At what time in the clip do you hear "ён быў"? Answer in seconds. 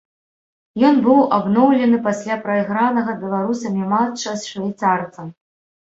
0.89-1.19